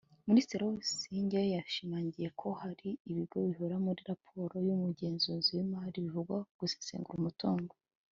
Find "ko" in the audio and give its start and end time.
2.39-2.47